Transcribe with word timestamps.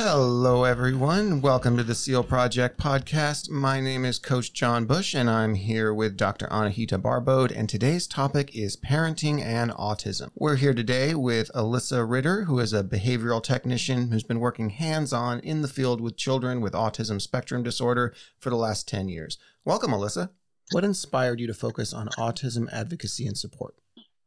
Hello, 0.00 0.62
everyone. 0.62 1.40
Welcome 1.40 1.76
to 1.76 1.82
the 1.82 1.92
SEAL 1.92 2.22
Project 2.22 2.78
podcast. 2.78 3.50
My 3.50 3.80
name 3.80 4.04
is 4.04 4.20
Coach 4.20 4.52
John 4.52 4.84
Bush, 4.84 5.12
and 5.12 5.28
I'm 5.28 5.54
here 5.54 5.92
with 5.92 6.16
Dr. 6.16 6.46
Anahita 6.52 7.02
Barbode. 7.02 7.50
And 7.50 7.68
today's 7.68 8.06
topic 8.06 8.54
is 8.54 8.76
parenting 8.76 9.42
and 9.42 9.72
autism. 9.72 10.30
We're 10.36 10.54
here 10.54 10.72
today 10.72 11.16
with 11.16 11.50
Alyssa 11.52 12.08
Ridder, 12.08 12.44
who 12.44 12.60
is 12.60 12.72
a 12.72 12.84
behavioral 12.84 13.42
technician 13.42 14.12
who's 14.12 14.22
been 14.22 14.38
working 14.38 14.70
hands 14.70 15.12
on 15.12 15.40
in 15.40 15.62
the 15.62 15.68
field 15.68 16.00
with 16.00 16.16
children 16.16 16.60
with 16.60 16.74
autism 16.74 17.20
spectrum 17.20 17.64
disorder 17.64 18.14
for 18.38 18.50
the 18.50 18.56
last 18.56 18.86
10 18.86 19.08
years. 19.08 19.36
Welcome, 19.64 19.90
Alyssa. 19.90 20.30
What 20.70 20.84
inspired 20.84 21.40
you 21.40 21.48
to 21.48 21.54
focus 21.54 21.92
on 21.92 22.06
autism 22.10 22.72
advocacy 22.72 23.26
and 23.26 23.36
support? 23.36 23.74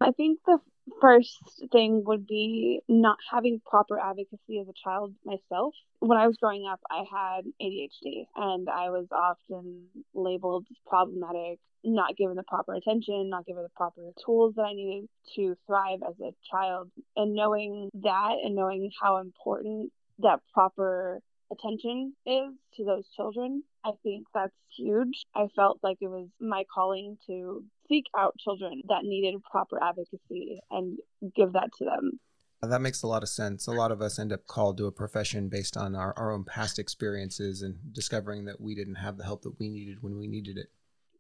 I 0.02 0.12
think 0.12 0.40
the 0.46 0.58
first 1.02 1.38
thing 1.72 2.04
would 2.06 2.28
be 2.28 2.82
not 2.88 3.18
having 3.30 3.60
proper 3.66 4.00
advocacy 4.00 4.60
as 4.62 4.68
a 4.68 4.74
child 4.84 5.14
myself. 5.26 5.74
When 6.00 6.18
I 6.18 6.28
was 6.28 6.38
growing 6.38 6.68
up, 6.72 6.80
I 6.90 7.04
had 7.12 7.46
ADHD 7.62 8.26
and 8.36 8.70
I 8.70 8.90
was 8.90 9.08
often 9.12 9.88
labeled 10.14 10.66
problematic, 10.88 11.60
not 11.84 12.16
given 12.16 12.36
the 12.36 12.44
proper 12.44 12.74
attention, 12.76 13.30
not 13.30 13.46
given 13.46 13.64
the 13.64 13.70
proper 13.76 14.02
tools 14.24 14.56
that 14.56 14.64
I 14.64 14.74
needed 14.74 15.10
to 15.36 15.56
thrive 15.68 16.00
as 16.08 16.16
a 16.22 16.32
child. 16.50 16.90
And 17.16 17.34
knowing 17.34 17.90
that 18.04 18.38
and 18.44 18.56
knowing 18.56 18.92
how 19.02 19.18
important 19.18 19.92
that 20.20 20.40
proper 20.54 21.20
attention 21.52 22.14
is 22.26 22.54
to 22.78 22.86
those 22.86 23.04
children, 23.16 23.64
I 23.84 23.92
think 24.04 24.28
that's 24.34 24.54
huge. 24.76 25.24
I 25.36 25.48
felt 25.56 25.80
like 25.84 25.98
it 26.02 26.08
was 26.08 26.28
my 26.40 26.64
calling 26.74 27.18
to 27.28 27.64
seek 27.92 28.06
out 28.18 28.38
children 28.40 28.82
that 28.88 29.04
needed 29.04 29.36
proper 29.44 29.82
advocacy 29.84 30.62
and 30.72 30.98
give 31.36 31.54
that 31.54 31.70
to 31.78 31.86
them. 31.86 32.20
That 32.62 32.82
makes 32.82 33.02
a 33.02 33.08
lot 33.08 33.24
of 33.24 33.30
sense. 33.30 33.68
A 33.68 33.72
lot 33.72 33.92
of 33.92 34.02
us 34.02 34.20
end 34.20 34.32
up 34.32 34.46
called 34.46 34.78
to 34.78 34.86
a 34.86 34.92
profession 34.92 35.50
based 35.50 35.76
on 35.76 35.96
our, 35.96 36.14
our 36.16 36.32
own 36.32 36.44
past 36.44 36.78
experiences 36.78 37.64
and 37.64 37.76
discovering 37.92 38.46
that 38.46 38.62
we 38.62 38.76
didn't 38.76 38.96
have 38.96 39.18
the 39.18 39.24
help 39.24 39.42
that 39.42 39.60
we 39.60 39.68
needed 39.68 39.98
when 40.02 40.18
we 40.18 40.28
needed 40.28 40.58
it. 40.58 40.68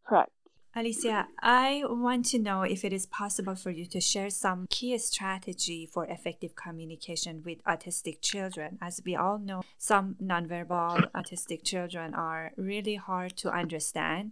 Correct. 0.07 0.31
Alicia, 0.73 1.27
I 1.41 1.83
want 1.85 2.27
to 2.27 2.39
know 2.39 2.61
if 2.61 2.85
it 2.85 2.93
is 2.93 3.05
possible 3.05 3.55
for 3.55 3.71
you 3.71 3.85
to 3.87 3.99
share 3.99 4.29
some 4.29 4.67
key 4.69 4.97
strategy 4.99 5.85
for 5.85 6.05
effective 6.05 6.55
communication 6.55 7.41
with 7.43 7.61
autistic 7.65 8.21
children. 8.21 8.77
As 8.81 9.01
we 9.05 9.13
all 9.13 9.37
know, 9.37 9.63
some 9.77 10.15
nonverbal 10.23 11.11
autistic 11.11 11.65
children 11.65 12.13
are 12.13 12.53
really 12.55 12.95
hard 12.95 13.35
to 13.37 13.51
understand. 13.51 14.31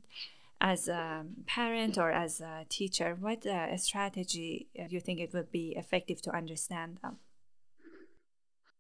As 0.62 0.90
a 0.90 1.26
parent 1.46 1.98
or 1.98 2.12
as 2.12 2.42
a 2.42 2.66
teacher, 2.68 3.16
what 3.18 3.46
uh, 3.46 3.78
strategy 3.78 4.68
do 4.76 4.94
you 4.94 5.00
think 5.00 5.20
it 5.20 5.34
would 5.34 5.52
be 5.52 5.74
effective 5.78 6.22
to 6.24 6.36
understand 6.36 6.98
them? 7.02 7.18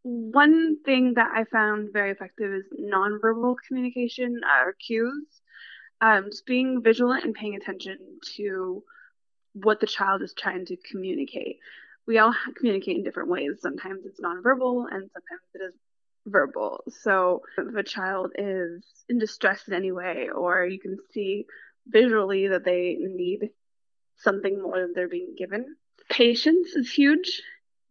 One 0.03 0.77
thing 0.83 1.13
that 1.15 1.31
I 1.33 1.45
found 1.45 1.93
very 1.93 2.11
effective 2.11 2.51
is 2.53 2.65
nonverbal 2.77 3.55
communication 3.67 4.41
or 4.43 4.73
cues 4.73 5.41
um, 6.01 6.25
just 6.31 6.45
being 6.45 6.81
vigilant 6.81 7.25
and 7.25 7.33
paying 7.33 7.55
attention 7.55 7.97
to 8.37 8.83
what 9.53 9.79
the 9.79 9.87
child 9.87 10.21
is 10.21 10.33
trying 10.33 10.65
to 10.65 10.77
communicate. 10.89 11.57
We 12.07 12.17
all 12.17 12.33
communicate 12.55 12.97
in 12.97 13.03
different 13.03 13.29
ways. 13.29 13.59
Sometimes 13.61 14.05
it's 14.05 14.21
nonverbal 14.21 14.85
and 14.91 15.09
sometimes 15.11 15.41
it 15.53 15.61
is 15.61 15.73
verbal. 16.25 16.83
So 17.01 17.41
if 17.57 17.75
a 17.75 17.83
child 17.83 18.31
is 18.37 18.83
in 19.09 19.19
distress 19.19 19.67
in 19.67 19.73
any 19.73 19.91
way, 19.91 20.29
or 20.33 20.65
you 20.65 20.79
can 20.79 20.97
see 21.11 21.45
visually 21.89 22.47
that 22.47 22.65
they 22.65 22.97
need 22.99 23.49
something 24.17 24.61
more 24.61 24.79
than 24.79 24.93
they're 24.93 25.09
being 25.09 25.35
given, 25.37 25.75
patience 26.09 26.69
is 26.75 26.91
huge, 26.91 27.41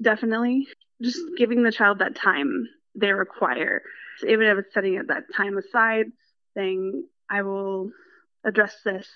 definitely. 0.01 0.67
Just 1.01 1.21
giving 1.37 1.63
the 1.63 1.73
child 1.73 2.01
that 2.01 2.17
time 2.17 2.69
they 2.95 3.13
require. 3.13 3.83
So 4.19 4.29
even 4.29 4.47
if 4.47 4.59
it's 4.59 4.75
setting 4.75 5.01
that 5.07 5.25
time 5.35 5.57
aside, 5.57 6.07
saying, 6.55 7.07
I 7.31 7.43
will 7.43 7.91
address 8.45 8.75
this 8.85 9.07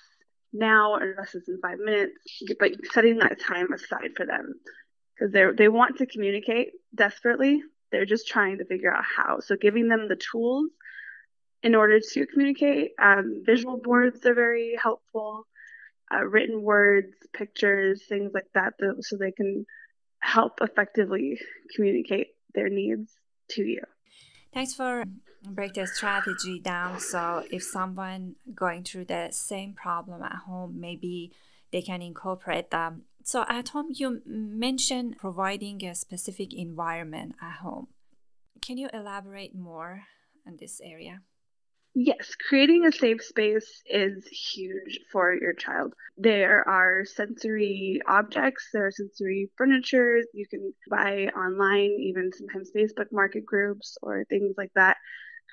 now 0.53 0.95
or 0.95 1.11
address 1.11 1.33
this 1.33 1.49
in 1.49 1.59
five 1.61 1.79
minutes, 1.79 2.13
but 2.61 2.73
setting 2.93 3.19
that 3.19 3.41
time 3.41 3.73
aside 3.73 4.11
for 4.17 4.27
them 4.27 4.55
because 5.15 5.33
they 5.33 5.45
they 5.57 5.69
want 5.69 5.99
to 5.99 6.07
communicate 6.07 6.69
desperately. 6.95 7.63
They're 7.91 8.07
just 8.07 8.29
trying 8.29 8.59
to 8.59 8.65
figure 8.65 8.93
out 8.93 9.05
how. 9.05 9.41
So 9.41 9.57
giving 9.57 9.89
them 9.89 10.09
the 10.09 10.17
tools 10.17 10.71
in 11.63 11.75
order 11.75 12.01
to 12.01 12.27
communicate. 12.27 12.93
Um, 13.01 13.43
visual 13.45 13.77
boards 13.77 14.25
are 14.27 14.35
very 14.35 14.77
helpful. 14.81 15.47
Uh, 16.13 16.25
written 16.25 16.63
words, 16.63 17.15
pictures, 17.33 18.03
things 18.09 18.33
like 18.35 18.49
that, 18.55 18.75
so 19.01 19.17
they 19.17 19.33
can 19.33 19.65
help 20.19 20.59
effectively 20.61 21.39
communicate 21.75 22.29
their 22.55 22.69
needs 22.69 23.15
to 23.49 23.63
you. 23.63 23.83
Thanks 24.53 24.75
for 24.75 25.05
break 25.45 25.75
the 25.75 25.87
strategy 25.87 26.61
down. 26.61 27.01
So 27.01 27.45
if 27.51 27.63
someone 27.63 28.37
going 28.55 28.85
through 28.85 29.07
the 29.07 29.29
same 29.31 29.73
problem 29.73 30.23
at 30.23 30.37
home, 30.47 30.79
maybe 30.79 31.33
they 31.73 31.83
can 31.83 32.03
incorporate 32.03 32.71
them. 32.71 33.03
So 33.25 33.45
at 33.49 33.71
home, 33.71 33.89
you 33.91 34.21
mentioned 34.27 35.17
providing 35.19 35.85
a 35.85 35.95
specific 35.95 36.53
environment 36.53 37.37
at 37.41 37.59
home. 37.59 37.89
Can 38.61 38.79
you 38.79 38.89
elaborate 38.93 39.55
more 39.55 40.03
on 40.47 40.57
this 40.61 40.81
area? 40.83 41.23
Yes, 41.95 42.35
creating 42.49 42.87
a 42.87 42.93
safe 42.93 43.23
space 43.23 43.83
is 43.87 44.27
huge 44.27 45.01
for 45.11 45.35
your 45.35 45.53
child. 45.53 45.95
There 46.17 46.67
are 46.67 47.05
sensory 47.05 48.01
objects, 48.07 48.69
there 48.73 48.87
are 48.87 48.91
sensory 48.91 49.51
furniture 49.57 50.21
you 50.33 50.47
can 50.47 50.73
buy 50.89 51.27
online, 51.37 51.91
even 52.01 52.33
sometimes 52.33 52.71
Facebook 52.75 53.13
market 53.13 53.45
groups 53.45 53.99
or 54.03 54.25
things 54.25 54.55
like 54.57 54.73
that. 54.75 54.97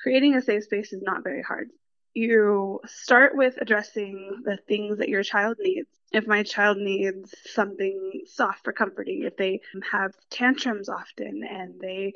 Creating 0.01 0.35
a 0.35 0.41
safe 0.41 0.63
space 0.63 0.94
is 0.94 1.01
not 1.01 1.23
very 1.23 1.41
hard. 1.41 1.69
You 2.13 2.79
start 2.85 3.35
with 3.35 3.57
addressing 3.61 4.41
the 4.45 4.57
things 4.67 5.00
that 5.00 5.09
your 5.09 5.23
child 5.23 5.57
needs. 5.59 5.89
If 6.11 6.25
my 6.25 6.44
child 6.44 6.77
needs 6.77 7.35
something 7.47 8.21
soft 8.25 8.63
for 8.63 8.71
comforting, 8.73 9.23
if 9.23 9.35
they 9.35 9.59
have 9.91 10.13
tantrums 10.29 10.88
often 10.89 11.44
and 11.44 11.79
they 11.81 12.13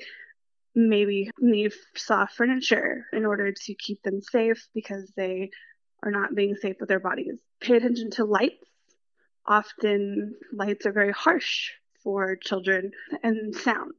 maybe 0.76 1.30
need 1.40 1.74
soft 1.96 2.36
furniture 2.36 3.06
in 3.14 3.26
order 3.26 3.52
to 3.52 3.76
keep 3.76 4.02
them 4.04 4.22
safe 4.22 4.68
because 4.74 5.12
they 5.16 5.50
are 6.04 6.12
not 6.12 6.36
being 6.36 6.56
safe 6.56 6.78
with 6.80 6.90
their 6.90 7.00
bodies. 7.00 7.36
Pay 7.60 7.78
attention 7.78 8.12
to 8.12 8.26
lights. 8.26 8.66
Often 9.46 10.36
lights 10.54 10.86
are 10.86 10.92
very 10.92 11.12
harsh 11.12 11.72
for 12.04 12.36
children 12.36 12.92
and 13.24 13.56
sound. 13.56 13.94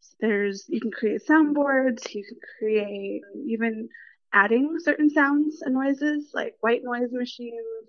So 0.00 0.14
there's 0.20 0.64
you 0.68 0.80
can 0.80 0.90
create 0.90 1.26
soundboards, 1.26 2.14
you 2.14 2.24
can 2.24 2.38
create 2.58 3.22
even 3.46 3.88
adding 4.32 4.76
certain 4.78 5.10
sounds 5.10 5.62
and 5.62 5.74
noises 5.74 6.30
like 6.34 6.54
white 6.60 6.82
noise 6.84 7.10
machines, 7.12 7.88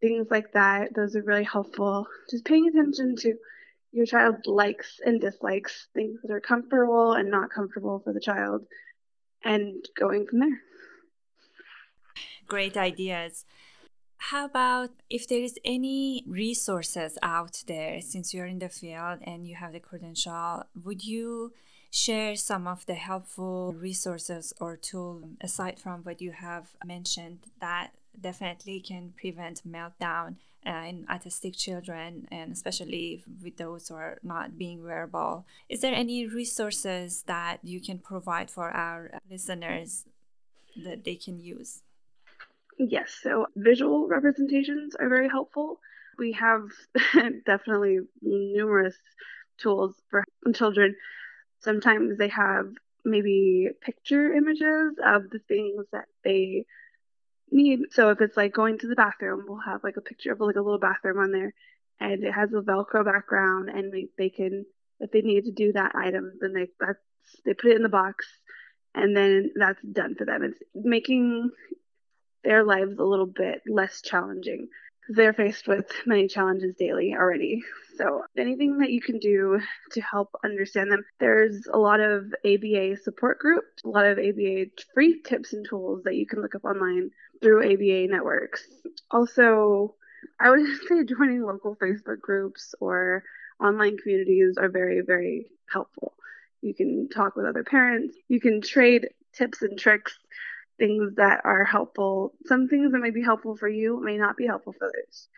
things 0.00 0.28
like 0.30 0.52
that. 0.52 0.94
Those 0.94 1.16
are 1.16 1.22
really 1.22 1.44
helpful. 1.44 2.06
Just 2.30 2.44
paying 2.44 2.68
attention 2.68 3.16
to 3.16 3.34
your 3.96 4.06
child 4.06 4.46
likes 4.46 5.00
and 5.04 5.20
dislikes 5.20 5.88
things 5.94 6.20
that 6.22 6.30
are 6.30 6.40
comfortable 6.40 7.12
and 7.12 7.30
not 7.30 7.50
comfortable 7.50 8.00
for 8.04 8.12
the 8.12 8.20
child 8.20 8.66
and 9.44 9.84
going 9.98 10.26
from 10.26 10.40
there. 10.40 10.60
Great 12.46 12.76
ideas. 12.76 13.44
How 14.18 14.44
about 14.44 14.90
if 15.08 15.28
there 15.28 15.40
is 15.40 15.58
any 15.64 16.24
resources 16.26 17.18
out 17.22 17.62
there 17.66 18.00
since 18.00 18.32
you're 18.32 18.46
in 18.46 18.58
the 18.58 18.68
field 18.68 19.20
and 19.22 19.46
you 19.46 19.54
have 19.56 19.72
the 19.72 19.80
credential 19.80 20.64
would 20.84 21.04
you 21.04 21.52
share 21.90 22.34
some 22.34 22.66
of 22.66 22.84
the 22.86 22.94
helpful 22.94 23.72
resources 23.72 24.52
or 24.60 24.76
tools 24.76 25.24
aside 25.40 25.78
from 25.78 26.02
what 26.02 26.20
you 26.20 26.32
have 26.32 26.74
mentioned 26.84 27.38
that 27.60 27.92
definitely 28.20 28.80
can 28.80 29.12
prevent 29.20 29.62
meltdown 29.66 30.36
uh, 30.66 30.84
in 30.88 31.06
autistic 31.10 31.56
children 31.56 32.26
and 32.30 32.52
especially 32.52 33.22
with 33.42 33.56
those 33.56 33.88
who 33.88 33.94
are 33.94 34.18
not 34.22 34.58
being 34.58 34.82
verbal. 34.82 35.46
Is 35.68 35.80
there 35.80 35.94
any 35.94 36.26
resources 36.26 37.22
that 37.26 37.58
you 37.62 37.80
can 37.80 37.98
provide 37.98 38.50
for 38.50 38.70
our 38.70 39.10
listeners 39.30 40.04
that 40.84 41.04
they 41.04 41.14
can 41.14 41.38
use? 41.38 41.82
Yes, 42.78 43.16
so 43.22 43.46
visual 43.56 44.06
representations 44.06 44.94
are 44.96 45.08
very 45.08 45.28
helpful. 45.28 45.80
We 46.18 46.32
have 46.32 46.62
definitely 47.46 48.00
numerous 48.20 48.96
tools 49.58 49.94
for 50.10 50.24
children. 50.54 50.94
Sometimes 51.60 52.18
they 52.18 52.28
have 52.28 52.66
maybe 53.04 53.68
picture 53.80 54.32
images 54.34 54.94
of 55.04 55.30
the 55.30 55.38
things 55.48 55.86
that 55.92 56.06
they 56.24 56.64
need. 57.50 57.80
So 57.92 58.10
if 58.10 58.20
it's 58.20 58.36
like 58.36 58.52
going 58.52 58.78
to 58.78 58.88
the 58.88 58.96
bathroom, 58.96 59.44
we'll 59.46 59.60
have 59.60 59.84
like 59.84 59.96
a 59.96 60.02
picture 60.02 60.32
of 60.32 60.40
like 60.40 60.56
a 60.56 60.60
little 60.60 60.78
bathroom 60.78 61.18
on 61.18 61.32
there, 61.32 61.54
and 62.00 62.24
it 62.24 62.32
has 62.32 62.52
a 62.52 62.60
Velcro 62.60 63.04
background, 63.04 63.68
and 63.68 63.92
we, 63.92 64.08
they 64.18 64.30
can 64.30 64.66
if 65.00 65.10
they 65.10 65.20
need 65.20 65.44
to 65.44 65.52
do 65.52 65.72
that 65.72 65.94
item, 65.94 66.32
then 66.40 66.52
they 66.52 66.68
that's 66.80 66.98
they 67.44 67.54
put 67.54 67.70
it 67.70 67.76
in 67.76 67.82
the 67.82 67.88
box, 67.88 68.26
and 68.94 69.16
then 69.16 69.52
that's 69.56 69.82
done 69.82 70.14
for 70.14 70.24
them. 70.24 70.42
It's 70.42 70.58
making 70.74 71.50
their 72.44 72.64
lives 72.64 72.98
a 72.98 73.04
little 73.04 73.26
bit 73.26 73.62
less 73.66 74.00
challenging 74.00 74.68
they're 75.08 75.32
faced 75.32 75.68
with 75.68 75.86
many 76.04 76.28
challenges 76.28 76.74
daily 76.76 77.14
already. 77.14 77.62
So, 77.96 78.24
anything 78.36 78.78
that 78.78 78.90
you 78.90 79.00
can 79.00 79.18
do 79.18 79.60
to 79.92 80.00
help 80.00 80.34
understand 80.44 80.90
them, 80.90 81.04
there's 81.18 81.66
a 81.72 81.78
lot 81.78 82.00
of 82.00 82.34
ABA 82.44 82.96
support 83.02 83.38
groups, 83.38 83.82
a 83.84 83.88
lot 83.88 84.04
of 84.04 84.18
ABA 84.18 84.66
free 84.94 85.22
tips 85.22 85.52
and 85.52 85.66
tools 85.66 86.02
that 86.04 86.16
you 86.16 86.26
can 86.26 86.42
look 86.42 86.54
up 86.54 86.64
online 86.64 87.10
through 87.40 87.72
ABA 87.72 88.08
networks. 88.08 88.66
Also, 89.10 89.94
I 90.40 90.50
would 90.50 90.60
say 90.88 91.04
joining 91.04 91.42
local 91.42 91.76
Facebook 91.76 92.20
groups 92.20 92.74
or 92.80 93.24
online 93.60 93.96
communities 93.96 94.56
are 94.58 94.68
very, 94.68 95.00
very 95.00 95.50
helpful. 95.72 96.14
You 96.60 96.74
can 96.74 97.08
talk 97.08 97.36
with 97.36 97.46
other 97.46 97.64
parents, 97.64 98.16
you 98.28 98.40
can 98.40 98.60
trade 98.60 99.08
tips 99.32 99.62
and 99.62 99.78
tricks 99.78 100.18
things 100.78 101.14
that 101.16 101.40
are 101.44 101.64
helpful. 101.64 102.34
Some 102.46 102.68
things 102.68 102.92
that 102.92 102.98
may 102.98 103.10
be 103.10 103.22
helpful 103.22 103.56
for 103.56 103.68
you 103.68 104.00
may 104.02 104.16
not 104.16 104.36
be 104.36 104.46
helpful 104.46 104.72
for 104.72 104.86
others. 104.86 105.28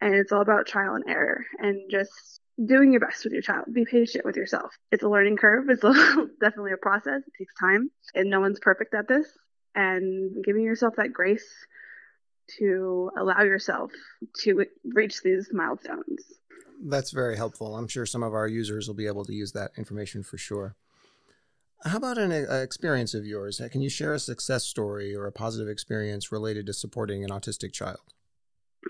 And 0.00 0.14
it's 0.14 0.32
all 0.32 0.42
about 0.42 0.66
trial 0.66 0.94
and 0.94 1.04
error 1.08 1.44
and 1.58 1.90
just 1.90 2.40
doing 2.62 2.92
your 2.92 3.00
best 3.00 3.24
with 3.24 3.32
your 3.32 3.42
child. 3.42 3.66
Be 3.72 3.84
patient 3.84 4.24
with 4.24 4.36
yourself. 4.36 4.76
It's 4.90 5.02
a 5.02 5.08
learning 5.08 5.36
curve. 5.36 5.68
It's 5.70 5.84
a, 5.84 5.92
definitely 6.40 6.72
a 6.72 6.76
process. 6.76 7.22
It 7.26 7.32
takes 7.38 7.54
time, 7.54 7.90
and 8.14 8.28
no 8.28 8.40
one's 8.40 8.58
perfect 8.58 8.94
at 8.94 9.08
this. 9.08 9.26
And 9.74 10.44
giving 10.44 10.64
yourself 10.64 10.96
that 10.96 11.12
grace 11.12 11.46
to 12.58 13.10
allow 13.16 13.42
yourself 13.42 13.92
to 14.40 14.66
reach 14.84 15.22
these 15.22 15.48
milestones. 15.52 16.24
That's 16.84 17.12
very 17.12 17.36
helpful. 17.36 17.76
I'm 17.76 17.88
sure 17.88 18.04
some 18.04 18.22
of 18.22 18.34
our 18.34 18.48
users 18.48 18.88
will 18.88 18.94
be 18.94 19.06
able 19.06 19.24
to 19.24 19.32
use 19.32 19.52
that 19.52 19.70
information 19.78 20.22
for 20.22 20.36
sure. 20.36 20.74
How 21.84 21.96
about 21.96 22.18
an 22.18 22.30
uh, 22.32 22.54
experience 22.56 23.12
of 23.12 23.26
yours? 23.26 23.60
Can 23.72 23.82
you 23.82 23.88
share 23.90 24.14
a 24.14 24.18
success 24.18 24.64
story 24.64 25.14
or 25.14 25.26
a 25.26 25.32
positive 25.32 25.68
experience 25.68 26.30
related 26.30 26.66
to 26.66 26.72
supporting 26.72 27.24
an 27.24 27.30
autistic 27.30 27.72
child? 27.72 28.00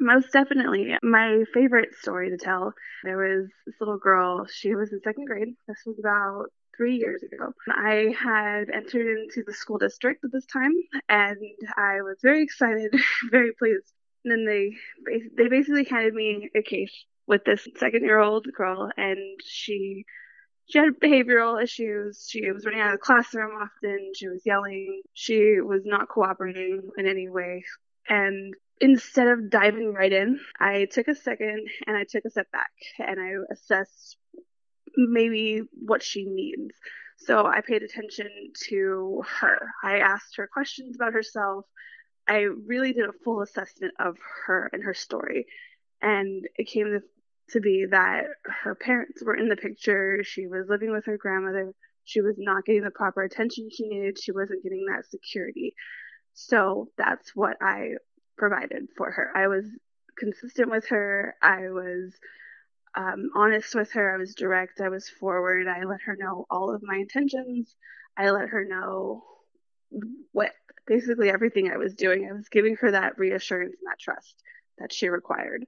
Most 0.00 0.32
definitely. 0.32 0.94
My 1.02 1.44
favorite 1.54 1.94
story 1.94 2.30
to 2.30 2.36
tell 2.36 2.74
there 3.04 3.16
was 3.16 3.48
this 3.66 3.76
little 3.80 3.98
girl. 3.98 4.46
She 4.46 4.74
was 4.74 4.92
in 4.92 5.00
second 5.02 5.26
grade. 5.26 5.54
This 5.66 5.82
was 5.86 5.98
about 5.98 6.46
three 6.76 6.96
years 6.96 7.22
ago. 7.22 7.52
I 7.68 8.14
had 8.18 8.68
entered 8.70 9.18
into 9.18 9.42
the 9.46 9.54
school 9.54 9.78
district 9.78 10.24
at 10.24 10.32
this 10.32 10.46
time, 10.46 10.72
and 11.08 11.38
I 11.76 12.02
was 12.02 12.18
very 12.22 12.42
excited, 12.42 12.94
very 13.30 13.52
pleased. 13.52 13.92
And 14.24 14.32
then 14.32 14.46
they 14.46 14.76
they 15.36 15.48
basically 15.48 15.84
handed 15.84 16.14
me 16.14 16.50
a 16.54 16.62
case 16.62 16.92
with 17.26 17.44
this 17.44 17.66
second 17.76 18.04
year 18.04 18.18
old 18.18 18.46
girl, 18.56 18.90
and 18.96 19.40
she 19.44 20.04
she 20.68 20.78
had 20.78 21.00
behavioral 21.02 21.62
issues. 21.62 22.26
She 22.28 22.50
was 22.50 22.64
running 22.64 22.80
out 22.80 22.94
of 22.94 23.00
the 23.00 23.04
classroom 23.04 23.52
often. 23.60 24.12
She 24.14 24.28
was 24.28 24.42
yelling. 24.44 25.02
She 25.12 25.60
was 25.60 25.82
not 25.84 26.08
cooperating 26.08 26.82
in 26.96 27.06
any 27.06 27.28
way. 27.28 27.64
And 28.08 28.54
instead 28.80 29.28
of 29.28 29.50
diving 29.50 29.92
right 29.92 30.12
in, 30.12 30.40
I 30.58 30.86
took 30.90 31.08
a 31.08 31.14
second 31.14 31.68
and 31.86 31.96
I 31.96 32.04
took 32.04 32.24
a 32.24 32.30
step 32.30 32.50
back 32.50 32.70
and 32.98 33.20
I 33.20 33.32
assessed 33.52 34.16
maybe 34.96 35.62
what 35.72 36.02
she 36.02 36.24
needs. 36.24 36.74
So 37.18 37.46
I 37.46 37.60
paid 37.60 37.82
attention 37.82 38.28
to 38.68 39.22
her. 39.40 39.68
I 39.84 39.98
asked 39.98 40.36
her 40.36 40.48
questions 40.52 40.96
about 40.96 41.12
herself. 41.12 41.66
I 42.26 42.46
really 42.66 42.92
did 42.92 43.08
a 43.08 43.18
full 43.24 43.42
assessment 43.42 43.94
of 43.98 44.16
her 44.46 44.68
and 44.72 44.82
her 44.84 44.94
story. 44.94 45.46
And 46.00 46.46
it 46.56 46.66
came 46.66 46.86
to 46.86 47.00
to 47.52 47.60
be 47.60 47.87
that 47.90 48.25
her 48.62 48.75
parents 48.75 49.22
were 49.25 49.37
in 49.37 49.49
the 49.49 49.56
picture. 49.56 50.22
She 50.25 50.46
was 50.46 50.66
living 50.69 50.93
with 50.93 51.06
her 51.06 51.16
grandmother. 51.16 51.72
She 52.04 52.20
was 52.20 52.37
not 52.38 52.64
getting 52.64 52.82
the 52.82 52.90
proper 52.90 53.22
attention 53.22 53.69
she 53.70 53.88
needed. 53.88 54.19
She 54.19 54.32
wasn't 54.32 54.62
getting 54.62 54.87
that 54.87 55.06
security. 55.08 55.75
So 56.34 56.88
that's 56.96 57.34
what 57.34 57.56
I 57.60 57.93
provided 58.37 58.88
for 58.96 59.10
her. 59.10 59.31
I 59.34 59.49
was 59.49 59.66
consistent 60.19 60.70
with 60.70 60.88
her. 60.88 61.34
I 61.43 61.70
was 61.70 62.12
um, 62.96 63.31
honest 63.37 63.75
with 63.75 63.93
her. 63.93 64.14
I 64.14 64.19
was 64.19 64.34
direct. 64.34 64.81
I 64.81 64.88
was 64.88 65.08
forward. 65.08 65.69
I 65.69 65.84
let 65.84 66.02
her 66.06 66.16
know 66.19 66.46
all 66.50 66.75
of 66.75 66.82
my 66.82 66.96
intentions. 66.96 67.75
I 68.16 68.31
let 68.31 68.48
her 68.48 68.64
know 68.64 69.22
what 70.32 70.52
basically 70.87 71.31
everything 71.31 71.70
I 71.70 71.76
was 71.76 71.94
doing. 71.94 72.28
I 72.28 72.32
was 72.32 72.48
giving 72.48 72.76
her 72.76 72.90
that 72.90 73.19
reassurance 73.19 73.75
and 73.81 73.90
that 73.90 74.00
trust 74.00 74.43
that 74.78 74.93
she 74.93 75.08
required. 75.08 75.64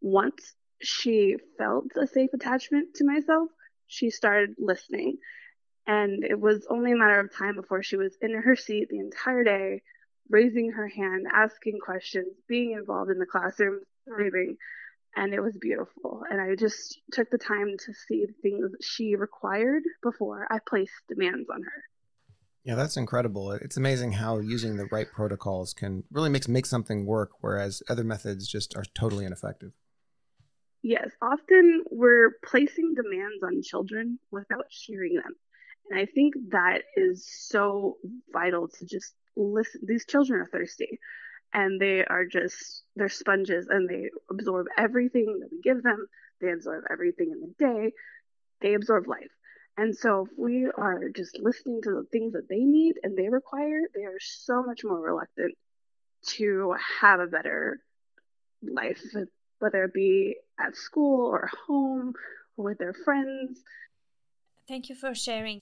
Once 0.00 0.54
she 0.82 1.36
felt 1.58 1.86
a 2.00 2.06
safe 2.06 2.30
attachment 2.34 2.94
to 2.96 3.04
myself, 3.04 3.48
she 3.86 4.10
started 4.10 4.54
listening. 4.58 5.18
And 5.86 6.24
it 6.24 6.38
was 6.38 6.66
only 6.70 6.92
a 6.92 6.96
matter 6.96 7.20
of 7.20 7.34
time 7.34 7.56
before 7.56 7.82
she 7.82 7.96
was 7.96 8.16
in 8.20 8.32
her 8.34 8.56
seat 8.56 8.88
the 8.88 8.98
entire 8.98 9.44
day, 9.44 9.82
raising 10.28 10.70
her 10.72 10.86
hand, 10.86 11.26
asking 11.32 11.78
questions, 11.84 12.28
being 12.48 12.72
involved 12.72 13.10
in 13.10 13.18
the 13.18 13.26
classroom, 13.26 13.80
thriving. 14.06 14.56
And 15.16 15.34
it 15.34 15.40
was 15.40 15.58
beautiful. 15.58 16.22
And 16.30 16.40
I 16.40 16.54
just 16.54 17.00
took 17.10 17.30
the 17.30 17.38
time 17.38 17.76
to 17.86 17.92
see 18.08 18.24
the 18.24 18.32
things 18.40 18.70
she 18.80 19.16
required 19.16 19.82
before 20.02 20.46
I 20.50 20.58
placed 20.66 20.92
demands 21.08 21.48
on 21.52 21.62
her. 21.62 21.84
Yeah, 22.64 22.76
that's 22.76 22.96
incredible. 22.96 23.50
It's 23.50 23.76
amazing 23.76 24.12
how 24.12 24.38
using 24.38 24.76
the 24.76 24.86
right 24.86 25.10
protocols 25.10 25.74
can 25.74 26.04
really 26.12 26.30
make, 26.30 26.48
make 26.48 26.64
something 26.64 27.04
work, 27.04 27.30
whereas 27.40 27.82
other 27.88 28.04
methods 28.04 28.46
just 28.46 28.76
are 28.76 28.84
totally 28.94 29.24
ineffective. 29.24 29.72
Yes, 30.82 31.10
often 31.22 31.84
we're 31.90 32.32
placing 32.44 32.94
demands 32.94 33.42
on 33.42 33.62
children 33.62 34.18
without 34.30 34.66
hearing 34.68 35.14
them. 35.14 35.34
And 35.90 36.00
I 36.00 36.06
think 36.06 36.34
that 36.50 36.82
is 36.96 37.26
so 37.26 37.98
vital 38.32 38.68
to 38.68 38.86
just 38.86 39.14
listen. 39.36 39.82
These 39.86 40.06
children 40.06 40.40
are 40.40 40.48
thirsty 40.52 40.98
and 41.52 41.80
they 41.80 42.04
are 42.04 42.24
just, 42.24 42.82
they're 42.96 43.08
sponges 43.08 43.68
and 43.68 43.88
they 43.88 44.10
absorb 44.30 44.66
everything 44.76 45.38
that 45.40 45.50
we 45.52 45.60
give 45.60 45.82
them. 45.82 46.06
They 46.40 46.50
absorb 46.50 46.84
everything 46.90 47.30
in 47.30 47.40
the 47.40 47.54
day. 47.64 47.92
They 48.60 48.74
absorb 48.74 49.06
life. 49.06 49.30
And 49.76 49.96
so 49.96 50.26
if 50.26 50.28
we 50.36 50.66
are 50.76 51.08
just 51.14 51.38
listening 51.40 51.80
to 51.82 51.90
the 51.90 52.06
things 52.12 52.32
that 52.34 52.48
they 52.48 52.58
need 52.58 52.96
and 53.02 53.16
they 53.16 53.28
require, 53.28 53.80
they 53.94 54.02
are 54.04 54.18
so 54.20 54.62
much 54.62 54.82
more 54.84 55.00
reluctant 55.00 55.54
to 56.28 56.74
have 57.00 57.20
a 57.20 57.26
better 57.26 57.78
life 58.62 59.00
whether 59.62 59.84
it 59.84 59.94
be 59.94 60.36
at 60.58 60.76
school 60.76 61.26
or 61.26 61.48
home 61.66 62.14
or 62.56 62.64
with 62.66 62.78
their 62.78 62.92
friends. 62.92 63.60
Thank 64.68 64.88
you 64.88 64.96
for 64.96 65.14
sharing. 65.14 65.60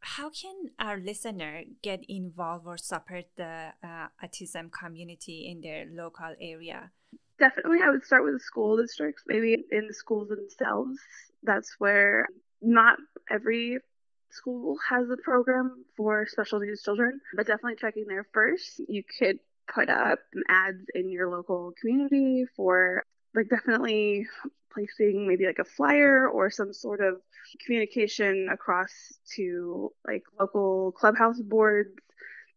How 0.00 0.30
can 0.30 0.70
our 0.80 0.98
listener 0.98 1.62
get 1.82 2.00
involved 2.08 2.66
or 2.66 2.76
support 2.76 3.26
the 3.36 3.72
uh, 3.84 4.08
autism 4.22 4.70
community 4.72 5.48
in 5.48 5.60
their 5.60 5.86
local 5.88 6.34
area? 6.40 6.90
Definitely, 7.38 7.78
I 7.82 7.90
would 7.90 8.04
start 8.04 8.24
with 8.24 8.34
the 8.34 8.40
school 8.40 8.76
districts, 8.76 9.22
maybe 9.26 9.64
in 9.70 9.86
the 9.86 9.94
schools 9.94 10.28
themselves. 10.28 10.98
That's 11.44 11.76
where 11.78 12.26
not 12.60 12.98
every 13.30 13.78
school 14.30 14.76
has 14.88 15.08
a 15.10 15.16
program 15.16 15.84
for 15.96 16.26
special 16.26 16.58
needs 16.58 16.82
children, 16.82 17.20
but 17.36 17.46
definitely 17.46 17.76
checking 17.76 18.06
there 18.08 18.26
first. 18.32 18.80
You 18.88 19.02
could 19.18 19.38
put 19.72 19.88
up 19.88 20.18
ads 20.48 20.84
in 20.94 21.10
your 21.10 21.30
local 21.30 21.72
community 21.80 22.44
for 22.56 23.04
like 23.34 23.48
definitely 23.48 24.26
placing 24.72 25.26
maybe 25.26 25.46
like 25.46 25.58
a 25.58 25.64
flyer 25.64 26.28
or 26.28 26.50
some 26.50 26.72
sort 26.72 27.00
of 27.00 27.20
communication 27.64 28.48
across 28.50 28.90
to 29.36 29.90
like 30.06 30.22
local 30.38 30.92
clubhouse 30.92 31.40
boards, 31.40 31.90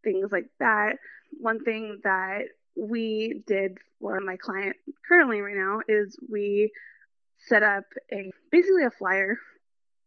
things 0.03 0.31
like 0.31 0.47
that. 0.59 0.97
One 1.39 1.63
thing 1.63 1.99
that 2.03 2.43
we 2.75 3.43
did 3.47 3.77
for 3.99 4.19
my 4.19 4.37
client 4.37 4.75
currently 5.07 5.41
right 5.41 5.55
now 5.55 5.79
is 5.87 6.17
we 6.29 6.71
set 7.37 7.63
up 7.63 7.83
a 8.11 8.31
basically 8.51 8.83
a 8.83 8.91
flyer 8.91 9.37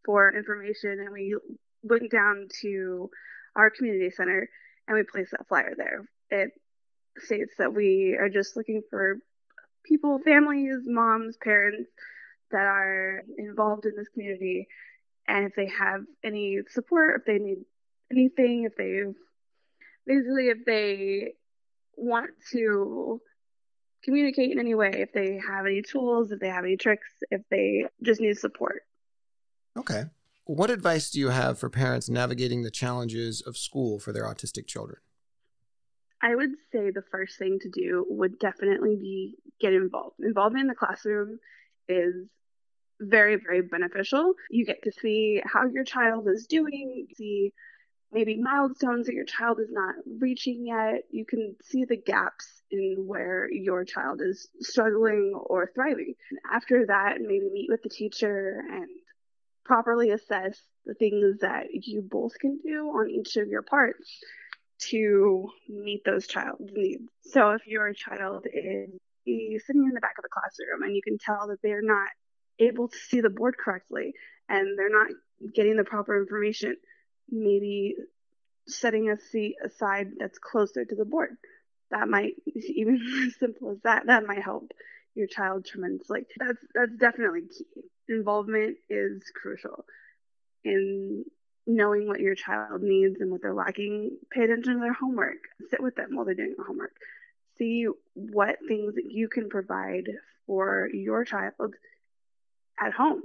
for 0.04 0.34
information 0.34 1.00
and 1.00 1.12
we 1.12 1.36
went 1.82 2.10
down 2.10 2.48
to 2.62 3.10
our 3.56 3.70
community 3.70 4.10
center 4.10 4.48
and 4.86 4.96
we 4.96 5.02
placed 5.02 5.32
that 5.32 5.46
flyer 5.48 5.74
there. 5.76 6.04
It 6.30 6.50
states 7.20 7.54
that 7.58 7.74
we 7.74 8.16
are 8.18 8.28
just 8.28 8.56
looking 8.56 8.82
for 8.90 9.18
people, 9.84 10.18
families, 10.24 10.80
moms, 10.84 11.36
parents 11.36 11.90
that 12.50 12.66
are 12.66 13.22
involved 13.36 13.84
in 13.84 13.92
this 13.96 14.08
community. 14.08 14.68
And 15.26 15.46
if 15.46 15.52
they 15.54 15.68
have 15.68 16.02
any 16.24 16.58
support, 16.70 17.20
if 17.20 17.26
they 17.26 17.38
need 17.38 17.58
anything, 18.10 18.64
if 18.64 18.76
they 18.76 19.02
basically, 20.06 20.48
if 20.48 20.64
they 20.64 21.34
want 21.96 22.30
to 22.52 23.20
communicate 24.04 24.52
in 24.52 24.58
any 24.58 24.74
way, 24.74 24.90
if 24.94 25.12
they 25.12 25.40
have 25.46 25.66
any 25.66 25.82
tools, 25.82 26.32
if 26.32 26.40
they 26.40 26.48
have 26.48 26.64
any 26.64 26.76
tricks, 26.76 27.08
if 27.30 27.42
they 27.50 27.84
just 28.02 28.20
need 28.20 28.38
support. 28.38 28.82
Okay. 29.76 30.04
What 30.44 30.70
advice 30.70 31.10
do 31.10 31.20
you 31.20 31.28
have 31.28 31.58
for 31.58 31.68
parents 31.68 32.08
navigating 32.08 32.62
the 32.62 32.70
challenges 32.70 33.42
of 33.42 33.58
school 33.58 33.98
for 33.98 34.12
their 34.12 34.24
autistic 34.24 34.66
children? 34.66 34.98
I 36.20 36.34
would 36.34 36.50
say 36.72 36.90
the 36.90 37.04
first 37.10 37.38
thing 37.38 37.58
to 37.60 37.70
do 37.70 38.04
would 38.08 38.38
definitely 38.38 38.96
be 38.96 39.36
get 39.60 39.72
involved. 39.72 40.16
Involvement 40.20 40.62
in 40.62 40.68
the 40.68 40.74
classroom 40.74 41.38
is 41.88 42.14
very, 43.00 43.36
very 43.36 43.62
beneficial. 43.62 44.34
You 44.50 44.64
get 44.66 44.82
to 44.82 44.92
see 44.92 45.40
how 45.44 45.66
your 45.66 45.84
child 45.84 46.26
is 46.28 46.46
doing, 46.46 47.06
see 47.14 47.52
maybe 48.10 48.40
milestones 48.40 49.06
that 49.06 49.14
your 49.14 49.24
child 49.24 49.60
is 49.60 49.68
not 49.70 49.94
reaching 50.18 50.66
yet. 50.66 51.02
You 51.10 51.24
can 51.24 51.54
see 51.62 51.84
the 51.84 51.96
gaps 51.96 52.62
in 52.70 53.04
where 53.06 53.48
your 53.52 53.84
child 53.84 54.20
is 54.20 54.48
struggling 54.60 55.34
or 55.34 55.70
thriving. 55.74 56.14
After 56.50 56.86
that, 56.86 57.20
maybe 57.20 57.48
meet 57.52 57.68
with 57.68 57.82
the 57.82 57.88
teacher 57.88 58.64
and 58.70 58.88
properly 59.64 60.10
assess 60.10 60.60
the 60.86 60.94
things 60.94 61.40
that 61.40 61.66
you 61.72 62.00
both 62.00 62.38
can 62.38 62.58
do 62.64 62.86
on 62.88 63.10
each 63.10 63.36
of 63.36 63.48
your 63.48 63.62
parts 63.62 64.20
to 64.90 65.50
meet 65.68 66.04
those 66.04 66.26
child's 66.26 66.70
needs. 66.72 67.02
So 67.22 67.50
if 67.50 67.66
your 67.66 67.92
child 67.92 68.46
is 68.46 68.90
sitting 69.66 69.84
in 69.84 69.94
the 69.94 70.00
back 70.00 70.14
of 70.18 70.22
the 70.22 70.28
classroom 70.30 70.82
and 70.82 70.94
you 70.94 71.02
can 71.02 71.18
tell 71.18 71.48
that 71.48 71.58
they're 71.62 71.82
not 71.82 72.08
able 72.58 72.88
to 72.88 72.96
see 72.96 73.20
the 73.20 73.30
board 73.30 73.56
correctly 73.56 74.12
and 74.48 74.78
they're 74.78 74.90
not 74.90 75.08
getting 75.54 75.76
the 75.76 75.84
proper 75.84 76.18
information, 76.18 76.76
maybe 77.30 77.96
setting 78.66 79.10
a 79.10 79.18
seat 79.18 79.56
aside 79.64 80.10
that's 80.18 80.38
closer 80.38 80.84
to 80.84 80.94
the 80.94 81.04
board. 81.04 81.36
That 81.90 82.08
might 82.08 82.34
even 82.46 83.00
as 83.26 83.38
simple 83.38 83.72
as 83.72 83.78
that. 83.84 84.06
That 84.06 84.26
might 84.26 84.42
help 84.42 84.72
your 85.14 85.26
child 85.26 85.66
tremendously. 85.66 86.26
That's 86.38 86.58
that's 86.74 86.96
definitely 86.98 87.42
key. 87.42 87.82
Involvement 88.08 88.78
is 88.88 89.22
crucial 89.34 89.84
in 90.64 91.24
knowing 91.68 92.08
what 92.08 92.18
your 92.18 92.34
child 92.34 92.82
needs 92.82 93.20
and 93.20 93.30
what 93.30 93.42
they're 93.42 93.54
lacking. 93.54 94.18
Pay 94.30 94.42
attention 94.44 94.74
to 94.74 94.80
their 94.80 94.92
homework. 94.92 95.38
Sit 95.70 95.80
with 95.80 95.94
them 95.94 96.16
while 96.16 96.24
they're 96.24 96.34
doing 96.34 96.54
their 96.56 96.66
homework. 96.66 96.96
See 97.58 97.86
what 98.14 98.56
things 98.66 98.96
that 98.96 99.10
you 99.12 99.28
can 99.28 99.48
provide 99.48 100.08
for 100.46 100.88
your 100.92 101.24
child 101.24 101.74
at 102.80 102.92
home 102.92 103.22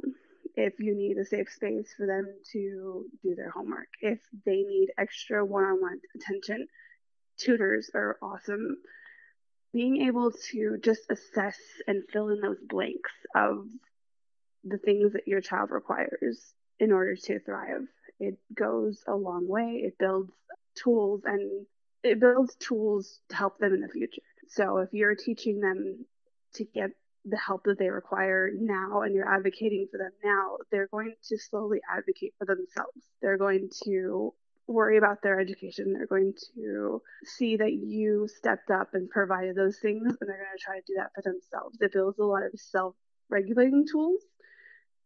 if 0.56 0.80
you 0.80 0.96
need 0.96 1.18
a 1.18 1.26
safe 1.26 1.50
space 1.52 1.94
for 1.96 2.06
them 2.06 2.28
to 2.52 3.06
do 3.24 3.36
their 3.36 3.50
homework, 3.50 3.88
if 4.02 4.20
they 4.46 4.62
need 4.64 4.90
extra 4.98 5.44
one 5.44 5.64
on 5.64 5.82
one 5.82 6.00
attention, 6.16 6.68
tutors 7.38 7.90
are 7.96 8.18
awesome. 8.22 8.78
Being 9.74 10.06
able 10.06 10.32
to 10.52 10.78
just 10.84 11.02
assess 11.10 11.58
and 11.88 12.04
fill 12.12 12.30
in 12.30 12.42
those 12.42 12.60
blanks 12.62 13.12
of 13.36 13.66
the 14.64 14.78
things 14.78 15.14
that 15.14 15.28
your 15.28 15.42
child 15.42 15.72
requires 15.72 16.54
in 16.80 16.92
order 16.92 17.16
to 17.16 17.40
thrive. 17.40 17.88
It 18.24 18.38
goes 18.56 19.04
a 19.08 19.16
long 19.16 19.48
way. 19.48 19.82
It 19.86 19.98
builds 19.98 20.32
tools 20.76 21.22
and 21.26 21.66
it 22.04 22.20
builds 22.20 22.56
tools 22.56 23.20
to 23.30 23.36
help 23.36 23.58
them 23.60 23.74
in 23.74 23.82
the 23.82 23.88
future. 23.88 24.22
So 24.48 24.78
if 24.78 24.90
you're 24.94 25.16
teaching 25.16 25.60
them 25.60 26.06
to 26.56 26.66
get 26.66 26.92
the 27.26 27.38
help 27.38 27.64
that 27.64 27.80
they 27.80 27.90
require 27.90 28.52
now 28.54 29.02
and 29.02 29.16
you're 29.16 29.30
advocating 29.30 29.88
for 29.90 29.98
them 29.98 30.12
now, 30.24 30.58
they're 30.72 30.90
going 30.92 31.14
to 31.30 31.38
slowly 31.38 31.80
advocate 31.90 32.34
for 32.38 32.46
themselves. 32.46 33.02
They're 33.22 33.38
going 33.38 33.70
to 33.86 34.34
worry 34.68 34.98
about 34.98 35.22
their 35.22 35.40
education. 35.40 35.94
They're 35.94 36.08
going 36.08 36.34
to 36.56 37.02
see 37.24 37.58
that 37.58 37.74
you 37.74 38.28
stepped 38.28 38.72
up 38.72 38.94
and 38.94 39.10
provided 39.10 39.56
those 39.56 39.78
things, 39.80 40.04
and 40.20 40.30
they're 40.30 40.38
going 40.38 40.58
to 40.58 40.64
try 40.64 40.80
to 40.80 40.86
do 40.86 40.96
that 40.98 41.12
for 41.16 41.22
themselves. 41.22 41.78
It 41.82 41.94
builds 41.94 42.20
a 42.20 42.24
lot 42.24 42.44
of 42.44 42.52
self 42.56 42.96
regulating 43.30 43.86
tools, 43.90 44.22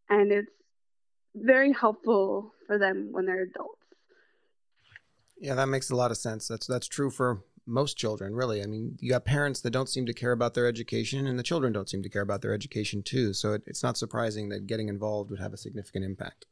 and 0.09 0.31
it's 0.31 0.51
very 1.36 1.74
helpful 1.74 2.53
for 2.65 2.77
them 2.77 3.10
when 3.12 3.25
they're 3.25 3.43
adults. 3.43 3.74
Yeah, 5.39 5.55
that 5.55 5.67
makes 5.67 5.89
a 5.91 5.96
lot 5.96 6.12
of 6.12 6.17
sense. 6.17 6.48
That's 6.48 6.65
that's 6.65 6.88
true 6.88 7.12
for 7.12 7.43
most 7.67 7.98
children, 7.98 8.34
really. 8.34 8.63
I 8.63 8.65
mean, 8.65 8.98
you 9.00 9.12
got 9.12 9.25
parents 9.25 9.62
that 9.62 9.72
don't 9.72 9.89
seem 9.89 10.05
to 10.05 10.13
care 10.13 10.31
about 10.31 10.53
their 10.53 10.67
education, 10.67 11.27
and 11.27 11.38
the 11.38 11.43
children 11.43 11.74
don't 11.74 11.89
seem 11.89 12.01
to 12.03 12.10
care 12.10 12.22
about 12.22 12.41
their 12.41 12.53
education 12.53 13.03
too. 13.03 13.34
So 13.34 13.53
it, 13.53 13.63
it's 13.67 13.84
not 13.84 13.98
surprising 13.98 14.50
that 14.50 14.67
getting 14.67 14.89
involved 14.89 15.29
would 15.29 15.39
have 15.39 15.53
a 15.53 15.57
significant 15.57 16.05
impact. 16.05 16.46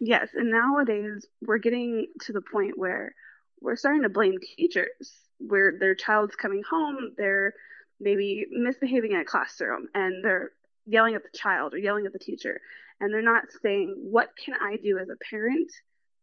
Yes, 0.00 0.28
and 0.34 0.50
nowadays 0.50 1.26
we're 1.42 1.58
getting 1.58 2.06
to 2.22 2.32
the 2.32 2.40
point 2.40 2.76
where 2.76 3.14
we're 3.60 3.76
starting 3.76 4.02
to 4.02 4.08
blame 4.08 4.38
teachers, 4.56 5.12
where 5.38 5.78
their 5.78 5.94
child's 5.94 6.34
coming 6.34 6.62
home, 6.68 7.12
they're 7.16 7.54
maybe 8.00 8.46
misbehaving 8.50 9.12
in 9.12 9.20
a 9.20 9.24
classroom, 9.24 9.88
and 9.94 10.24
they're 10.24 10.52
yelling 10.86 11.14
at 11.14 11.22
the 11.22 11.38
child 11.38 11.74
or 11.74 11.78
yelling 11.78 12.06
at 12.06 12.12
the 12.12 12.18
teacher, 12.18 12.60
and 13.00 13.12
they're 13.12 13.22
not 13.22 13.44
saying, 13.62 13.94
What 13.98 14.30
can 14.42 14.54
I 14.54 14.76
do 14.76 14.98
as 14.98 15.08
a 15.08 15.16
parent 15.30 15.70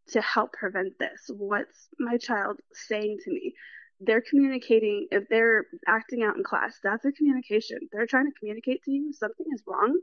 to 0.08 0.22
help 0.22 0.52
prevent 0.52 0.98
this? 0.98 1.28
What's 1.28 1.88
my 1.98 2.16
child 2.16 2.60
saying 2.72 3.18
to 3.24 3.30
me? 3.30 3.54
they're 4.00 4.22
communicating 4.22 5.08
if 5.10 5.28
they're 5.28 5.66
acting 5.86 6.22
out 6.22 6.36
in 6.36 6.44
class 6.44 6.78
that's 6.82 7.04
a 7.04 7.12
communication 7.12 7.78
they're 7.92 8.06
trying 8.06 8.26
to 8.26 8.38
communicate 8.38 8.82
to 8.84 8.90
you 8.92 9.12
something 9.12 9.46
is 9.52 9.62
wrong 9.66 9.98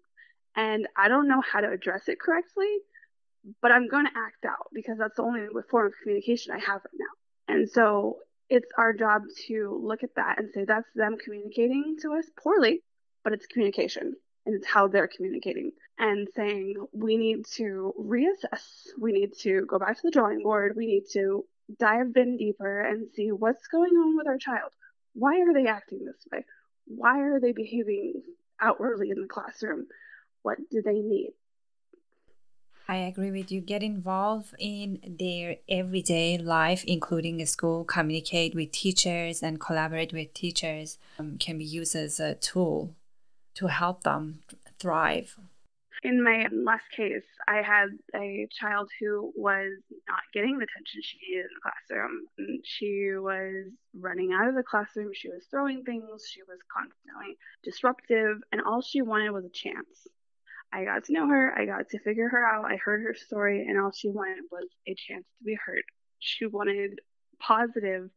and 0.55 0.87
i 0.97 1.07
don't 1.07 1.27
know 1.27 1.41
how 1.41 1.61
to 1.61 1.69
address 1.69 2.07
it 2.07 2.19
correctly 2.19 2.67
but 3.61 3.71
i'm 3.71 3.87
going 3.87 4.05
to 4.05 4.11
act 4.17 4.45
out 4.45 4.67
because 4.73 4.97
that's 4.97 5.15
the 5.15 5.23
only 5.23 5.47
form 5.69 5.87
of 5.87 5.93
communication 6.03 6.51
i 6.51 6.59
have 6.59 6.81
right 6.83 6.99
now 6.99 7.53
and 7.55 7.69
so 7.69 8.17
it's 8.49 8.69
our 8.77 8.93
job 8.93 9.23
to 9.47 9.79
look 9.81 10.03
at 10.03 10.13
that 10.15 10.39
and 10.39 10.49
say 10.53 10.65
that's 10.65 10.89
them 10.93 11.15
communicating 11.23 11.95
to 12.01 12.13
us 12.13 12.25
poorly 12.41 12.81
but 13.23 13.33
it's 13.33 13.47
communication 13.47 14.13
and 14.45 14.55
it's 14.55 14.67
how 14.67 14.87
they're 14.87 15.07
communicating 15.07 15.71
and 15.97 16.27
saying 16.35 16.75
we 16.93 17.17
need 17.17 17.45
to 17.45 17.93
reassess 17.99 18.87
we 18.99 19.11
need 19.11 19.33
to 19.33 19.65
go 19.65 19.79
back 19.79 19.95
to 19.95 20.01
the 20.03 20.11
drawing 20.11 20.43
board 20.43 20.73
we 20.75 20.85
need 20.85 21.03
to 21.11 21.45
dive 21.79 22.15
in 22.15 22.37
deeper 22.37 22.81
and 22.81 23.07
see 23.13 23.31
what's 23.31 23.67
going 23.67 23.91
on 23.91 24.17
with 24.17 24.27
our 24.27 24.37
child. 24.37 24.71
Why 25.13 25.39
are 25.41 25.53
they 25.53 25.67
acting 25.67 26.05
this 26.05 26.25
way? 26.31 26.45
Why 26.85 27.21
are 27.21 27.39
they 27.39 27.51
behaving 27.51 28.21
outwardly 28.61 29.09
in 29.09 29.21
the 29.21 29.27
classroom? 29.27 29.87
What 30.43 30.57
do 30.69 30.81
they 30.81 30.99
need? 30.99 31.31
I 32.87 32.97
agree 32.97 33.31
with 33.31 33.51
you. 33.51 33.61
Get 33.61 33.81
involved 33.81 34.53
in 34.59 34.99
their 35.19 35.57
everyday 35.67 36.37
life, 36.37 36.83
including 36.85 37.43
school, 37.47 37.83
communicate 37.83 38.53
with 38.53 38.71
teachers 38.71 39.41
and 39.41 39.59
collaborate 39.59 40.13
with 40.13 40.35
teachers 40.35 40.99
um, 41.17 41.37
can 41.39 41.57
be 41.57 41.65
used 41.65 41.95
as 41.95 42.19
a 42.19 42.35
tool 42.35 42.93
to 43.55 43.67
help 43.67 44.03
them 44.03 44.39
thrive 44.79 45.37
in 46.05 46.23
my 46.23 46.47
last 46.51 46.83
case, 46.95 47.25
I 47.47 47.63
had 47.63 47.87
a 48.15 48.47
child 48.51 48.89
who 48.99 49.33
was 49.35 49.71
not 50.07 50.19
getting 50.33 50.57
the 50.57 50.65
attention 50.65 51.01
she 51.01 51.17
needed 51.17 51.45
in 51.45 51.49
the 51.55 51.61
classroom. 51.65 52.61
She 52.63 53.09
was 53.15 53.71
running 53.99 54.31
out 54.31 54.47
of 54.47 54.53
the 54.53 54.61
classroom, 54.61 55.11
she 55.13 55.29
was 55.29 55.45
throwing 55.49 55.83
things, 55.83 56.29
she 56.29 56.43
was 56.43 56.59
constantly 56.71 57.37
disruptive, 57.63 58.37
and 58.51 58.61
all 58.61 58.81
she 58.81 59.01
wanted 59.01 59.31
was 59.31 59.45
a 59.45 59.49
chance. 59.49 60.07
I 60.71 60.85
got 60.85 61.05
to 61.05 61.13
know 61.13 61.27
her, 61.27 61.57
I 61.57 61.65
got 61.65 61.89
to 61.89 61.99
figure 61.99 62.29
her 62.29 62.45
out, 62.45 62.65
I 62.65 62.75
heard 62.75 63.01
her 63.01 63.15
story, 63.15 63.65
and 63.67 63.79
all 63.79 63.91
she 63.91 64.09
wanted 64.09 64.43
was 64.51 64.67
a 64.87 64.93
chance 64.93 65.25
to 65.39 65.43
be 65.43 65.55
heard. 65.55 65.83
She 66.19 66.45
wanted 66.45 66.99
positive, 67.39 68.11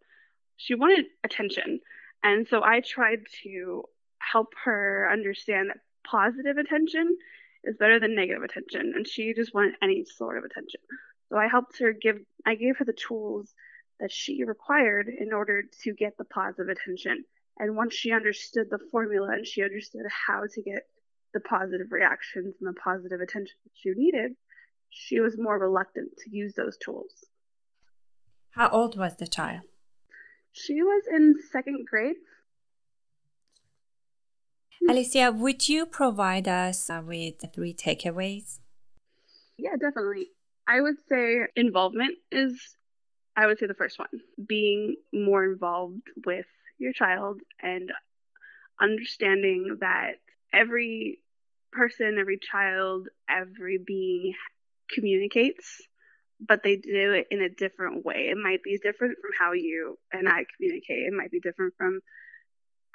she 0.56 0.74
wanted 0.74 1.06
attention. 1.24 1.80
And 2.22 2.46
so 2.48 2.62
I 2.62 2.80
tried 2.80 3.20
to 3.44 3.84
help 4.32 4.54
her 4.64 5.08
understand 5.10 5.70
that 5.70 5.78
positive 6.04 6.56
attention 6.56 7.16
is 7.64 7.76
better 7.76 7.98
than 7.98 8.14
negative 8.14 8.42
attention, 8.42 8.92
and 8.94 9.06
she 9.06 9.34
just 9.34 9.54
wanted 9.54 9.74
any 9.82 10.04
sort 10.04 10.38
of 10.38 10.44
attention. 10.44 10.80
So 11.28 11.36
I 11.36 11.48
helped 11.48 11.78
her 11.80 11.92
give, 11.92 12.18
I 12.46 12.54
gave 12.54 12.76
her 12.78 12.84
the 12.84 12.92
tools 12.92 13.52
that 14.00 14.12
she 14.12 14.44
required 14.44 15.08
in 15.08 15.32
order 15.32 15.64
to 15.82 15.92
get 15.92 16.16
the 16.16 16.24
positive 16.24 16.68
attention. 16.68 17.24
And 17.58 17.76
once 17.76 17.94
she 17.94 18.12
understood 18.12 18.68
the 18.70 18.78
formula 18.90 19.30
and 19.32 19.46
she 19.46 19.62
understood 19.62 20.06
how 20.26 20.44
to 20.54 20.62
get 20.62 20.86
the 21.34 21.40
positive 21.40 21.90
reactions 21.90 22.54
and 22.60 22.68
the 22.68 22.80
positive 22.80 23.20
attention 23.20 23.56
that 23.64 23.72
she 23.74 23.90
needed, 23.90 24.32
she 24.90 25.20
was 25.20 25.36
more 25.36 25.58
reluctant 25.58 26.10
to 26.18 26.30
use 26.30 26.54
those 26.54 26.76
tools. 26.78 27.12
How 28.50 28.68
old 28.68 28.96
was 28.96 29.16
the 29.16 29.26
child? 29.26 29.62
She 30.52 30.82
was 30.82 31.04
in 31.10 31.34
second 31.52 31.86
grade. 31.88 32.16
Alicia, 34.88 35.32
would 35.32 35.68
you 35.68 35.86
provide 35.86 36.48
us 36.48 36.90
with 37.04 37.44
three 37.52 37.74
takeaways? 37.74 38.58
Yeah, 39.56 39.76
definitely. 39.78 40.28
I 40.68 40.80
would 40.80 40.96
say 41.08 41.46
involvement 41.56 42.16
is, 42.30 42.76
I 43.36 43.46
would 43.46 43.58
say, 43.58 43.66
the 43.66 43.74
first 43.74 43.98
one. 43.98 44.08
Being 44.46 44.96
more 45.12 45.44
involved 45.44 46.02
with 46.24 46.46
your 46.78 46.92
child 46.92 47.40
and 47.60 47.90
understanding 48.80 49.78
that 49.80 50.12
every 50.52 51.18
person, 51.72 52.18
every 52.18 52.38
child, 52.38 53.08
every 53.28 53.78
being 53.84 54.34
communicates, 54.90 55.82
but 56.40 56.62
they 56.62 56.76
do 56.76 57.12
it 57.12 57.26
in 57.30 57.42
a 57.42 57.48
different 57.48 58.04
way. 58.04 58.28
It 58.30 58.36
might 58.36 58.62
be 58.62 58.78
different 58.78 59.16
from 59.20 59.30
how 59.38 59.52
you 59.52 59.98
and 60.12 60.28
I 60.28 60.44
communicate, 60.56 61.06
it 61.06 61.12
might 61.12 61.30
be 61.30 61.40
different 61.40 61.74
from 61.76 62.00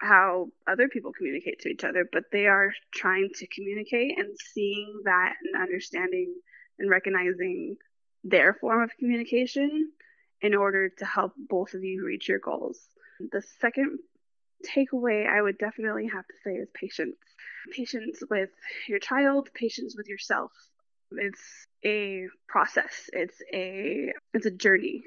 how 0.03 0.50
other 0.67 0.89
people 0.89 1.13
communicate 1.13 1.60
to 1.62 1.69
each 1.69 1.83
other, 1.83 2.07
but 2.12 2.25
they 2.31 2.48
are 2.48 2.74
trying 2.93 3.29
to 3.36 3.48
communicate 3.48 4.19
and 4.19 4.36
seeing 4.53 5.01
that 5.05 5.33
and 5.43 5.62
understanding 5.62 6.36
and 6.77 6.89
recognizing 6.89 7.77
their 8.24 8.53
form 8.53 8.83
of 8.83 8.91
communication 9.00 9.91
in 10.41 10.53
order 10.53 10.89
to 10.89 11.05
help 11.05 11.33
both 11.38 11.74
of 11.74 11.83
you 11.83 12.05
reach 12.05 12.27
your 12.27 12.39
goals. 12.39 12.79
The 13.31 13.41
second 13.62 14.00
takeaway 14.63 15.27
I 15.27 15.41
would 15.41 15.57
definitely 15.57 16.07
have 16.07 16.25
to 16.27 16.33
say 16.43 16.51
is 16.51 16.67
patience. 16.74 17.15
Patience 17.72 18.22
with 18.29 18.50
your 18.88 19.00
child, 19.00 19.50
patience 19.53 19.95
with 19.95 20.10
yourself. 20.10 20.51
It's 21.12 21.67
a 21.86 22.27
process. 22.48 23.10
It's 23.13 23.41
a 23.53 24.12
it's 24.33 24.45
a 24.45 24.51
journey 24.51 25.03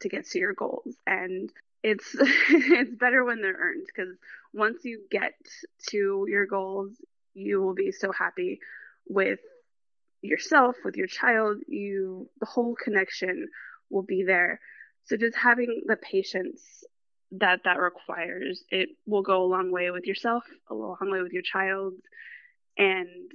to 0.00 0.08
get 0.08 0.26
to 0.26 0.38
your 0.38 0.52
goals 0.52 0.94
and 1.06 1.50
it's 1.86 2.16
it's 2.50 2.96
better 2.96 3.24
when 3.24 3.40
they're 3.40 3.56
earned 3.56 3.86
because 3.86 4.16
once 4.52 4.84
you 4.84 5.02
get 5.08 5.34
to 5.90 6.26
your 6.28 6.44
goals, 6.44 6.90
you 7.32 7.62
will 7.62 7.74
be 7.74 7.92
so 7.92 8.10
happy 8.10 8.58
with 9.08 9.38
yourself, 10.20 10.74
with 10.84 10.96
your 10.96 11.06
child, 11.06 11.58
you 11.68 12.28
the 12.40 12.46
whole 12.46 12.74
connection 12.74 13.46
will 13.88 14.02
be 14.02 14.24
there. 14.24 14.58
So 15.04 15.16
just 15.16 15.36
having 15.36 15.82
the 15.86 15.94
patience 15.94 16.82
that 17.32 17.60
that 17.64 17.78
requires, 17.78 18.64
it 18.68 18.88
will 19.06 19.22
go 19.22 19.44
a 19.44 19.52
long 19.54 19.70
way 19.70 19.92
with 19.92 20.06
yourself, 20.06 20.42
a 20.68 20.74
long 20.74 20.98
way 21.02 21.22
with 21.22 21.32
your 21.32 21.42
child, 21.42 21.92
and 22.76 23.30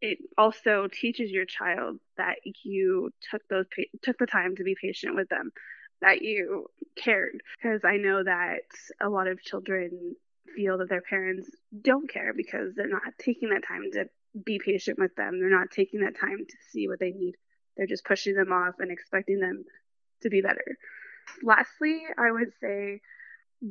it 0.00 0.18
also 0.36 0.88
teaches 0.88 1.30
your 1.30 1.44
child 1.44 1.98
that 2.16 2.38
you 2.64 3.10
took 3.30 3.42
those 3.48 3.66
took 4.02 4.18
the 4.18 4.26
time 4.26 4.56
to 4.56 4.64
be 4.64 4.74
patient 4.80 5.14
with 5.14 5.28
them, 5.28 5.52
that 6.00 6.22
you 6.22 6.66
cared. 6.96 7.40
Because 7.60 7.80
I 7.84 7.96
know 7.96 8.22
that 8.22 8.62
a 9.00 9.08
lot 9.08 9.26
of 9.26 9.42
children 9.42 10.16
feel 10.56 10.78
that 10.78 10.88
their 10.88 11.02
parents 11.02 11.50
don't 11.82 12.10
care 12.10 12.32
because 12.34 12.74
they're 12.74 12.88
not 12.88 13.18
taking 13.18 13.50
that 13.50 13.66
time 13.66 13.90
to 13.92 14.08
be 14.44 14.60
patient 14.64 14.98
with 14.98 15.14
them. 15.16 15.38
They're 15.38 15.50
not 15.50 15.70
taking 15.70 16.00
that 16.00 16.18
time 16.18 16.38
to 16.38 16.56
see 16.70 16.88
what 16.88 17.00
they 17.00 17.10
need. 17.10 17.34
They're 17.76 17.86
just 17.86 18.04
pushing 18.04 18.34
them 18.34 18.52
off 18.52 18.74
and 18.78 18.90
expecting 18.90 19.40
them 19.40 19.64
to 20.22 20.30
be 20.30 20.40
better. 20.40 20.76
Lastly, 21.42 22.02
I 22.18 22.30
would 22.30 22.52
say 22.60 23.00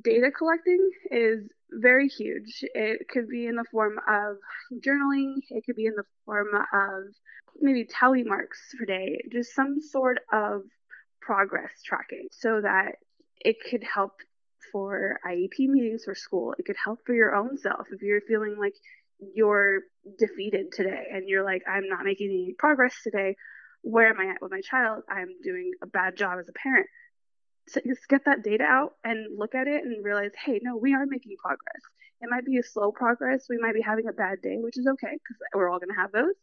data 0.03 0.31
collecting 0.31 0.89
is 1.11 1.49
very 1.71 2.07
huge. 2.07 2.63
It 2.73 3.07
could 3.09 3.27
be 3.27 3.47
in 3.47 3.55
the 3.55 3.65
form 3.71 3.99
of 4.07 4.37
journaling, 4.79 5.35
it 5.49 5.65
could 5.65 5.75
be 5.75 5.85
in 5.85 5.95
the 5.95 6.03
form 6.25 6.47
of 6.73 7.03
maybe 7.59 7.85
tally 7.85 8.23
marks 8.23 8.59
per 8.77 8.85
day, 8.85 9.21
just 9.31 9.53
some 9.53 9.81
sort 9.81 10.19
of 10.31 10.61
progress 11.27 11.71
tracking 11.85 12.29
so 12.31 12.61
that 12.61 12.93
it 13.41 13.57
could 13.69 13.83
help 13.83 14.13
for 14.71 15.19
IEP 15.27 15.67
meetings 15.67 16.05
for 16.05 16.15
school. 16.15 16.55
It 16.57 16.65
could 16.65 16.77
help 16.81 16.99
for 17.05 17.13
your 17.13 17.35
own 17.35 17.57
self 17.57 17.87
if 17.91 18.01
you're 18.01 18.21
feeling 18.21 18.55
like 18.57 18.73
you're 19.35 19.81
defeated 20.17 20.71
today 20.71 21.03
and 21.11 21.27
you're 21.27 21.43
like, 21.43 21.63
I'm 21.67 21.89
not 21.89 22.05
making 22.05 22.29
any 22.29 22.55
progress 22.57 22.95
today. 23.03 23.35
Where 23.81 24.07
am 24.07 24.19
I 24.21 24.31
at 24.31 24.41
with 24.41 24.51
my 24.51 24.61
child? 24.61 25.03
I'm 25.09 25.27
doing 25.43 25.71
a 25.83 25.87
bad 25.87 26.15
job 26.15 26.39
as 26.39 26.47
a 26.47 26.53
parent. 26.53 26.87
So 27.67 27.81
just 27.85 28.07
get 28.07 28.23
that 28.25 28.43
data 28.43 28.63
out 28.63 28.93
and 29.03 29.37
look 29.37 29.53
at 29.53 29.67
it 29.67 29.83
and 29.83 30.05
realize, 30.05 30.31
hey, 30.45 30.61
no, 30.63 30.77
we 30.77 30.93
are 30.93 31.05
making 31.05 31.35
progress. 31.43 31.81
It 32.21 32.29
might 32.29 32.45
be 32.45 32.57
a 32.57 32.63
slow 32.63 32.93
progress. 32.93 33.47
We 33.49 33.57
might 33.57 33.75
be 33.75 33.81
having 33.81 34.07
a 34.07 34.13
bad 34.13 34.41
day, 34.41 34.55
which 34.59 34.77
is 34.77 34.87
okay 34.87 35.11
because 35.11 35.37
we're 35.53 35.69
all 35.69 35.79
going 35.79 35.93
to 35.93 36.01
have 36.01 36.13
those. 36.13 36.35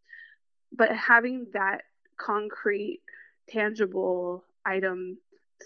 But 0.76 0.94
having 0.94 1.46
that 1.54 1.80
concrete, 2.18 3.00
tangible 3.48 4.44
item 4.66 5.18